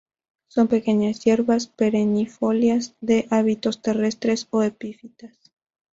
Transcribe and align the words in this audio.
Son 0.47 0.67
pequeñas 0.67 1.19
hierbas 1.23 1.67
perennifolias 1.67 2.95
de 3.01 3.27
hábitos 3.29 3.83
terrestres 3.83 4.47
o 4.49 4.63
epífitas. 4.63 5.37